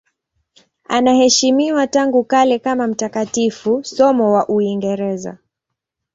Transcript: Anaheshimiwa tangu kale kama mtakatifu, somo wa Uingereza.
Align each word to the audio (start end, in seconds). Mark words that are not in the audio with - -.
Anaheshimiwa 0.87 1.87
tangu 1.87 2.23
kale 2.23 2.59
kama 2.59 2.87
mtakatifu, 2.87 3.83
somo 3.83 4.33
wa 4.33 4.49
Uingereza. 4.49 5.37